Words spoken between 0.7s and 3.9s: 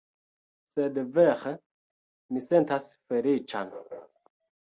Sed vere mi sentas feliĉan